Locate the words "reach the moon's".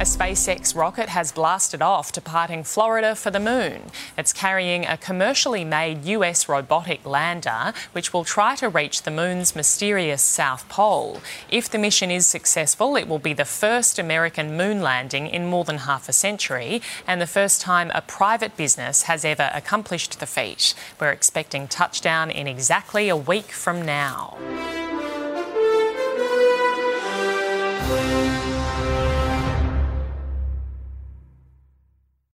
8.70-9.54